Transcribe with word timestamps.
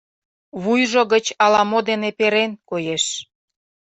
Вуйжо 0.61 1.01
гыч 1.13 1.25
ала-мо 1.43 1.79
дене 1.89 2.09
перен, 2.19 2.51
коеш. 2.69 3.05